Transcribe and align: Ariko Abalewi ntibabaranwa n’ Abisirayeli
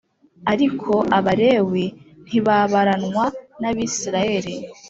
Ariko 0.51 0.91
Abalewi 1.17 1.85
ntibabaranwa 2.25 3.25
n’ 3.61 3.63
Abisirayeli 3.69 4.53